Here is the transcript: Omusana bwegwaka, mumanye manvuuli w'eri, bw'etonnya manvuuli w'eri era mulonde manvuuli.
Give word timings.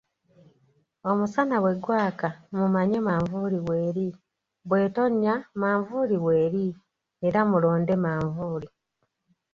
Omusana 1.09 1.55
bwegwaka, 1.63 2.29
mumanye 2.55 2.97
manvuuli 3.07 3.59
w'eri, 3.67 4.07
bw'etonnya 4.67 5.35
manvuuli 5.61 6.17
w'eri 6.25 6.65
era 7.25 7.39
mulonde 7.49 7.93
manvuuli. 8.03 8.67